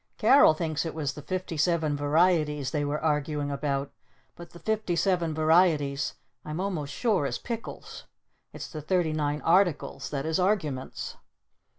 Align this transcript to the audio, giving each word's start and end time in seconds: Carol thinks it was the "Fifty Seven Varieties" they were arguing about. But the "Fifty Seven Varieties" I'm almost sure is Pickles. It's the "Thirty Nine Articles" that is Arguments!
Carol 0.17 0.55
thinks 0.55 0.83
it 0.83 0.95
was 0.95 1.13
the 1.13 1.21
"Fifty 1.21 1.57
Seven 1.57 1.95
Varieties" 1.95 2.71
they 2.71 2.83
were 2.83 2.99
arguing 2.99 3.51
about. 3.51 3.91
But 4.35 4.49
the 4.49 4.57
"Fifty 4.57 4.95
Seven 4.95 5.31
Varieties" 5.35 6.15
I'm 6.43 6.59
almost 6.59 6.91
sure 6.91 7.27
is 7.27 7.37
Pickles. 7.37 8.05
It's 8.51 8.67
the 8.67 8.81
"Thirty 8.81 9.13
Nine 9.13 9.41
Articles" 9.41 10.09
that 10.09 10.25
is 10.25 10.39
Arguments! 10.39 11.17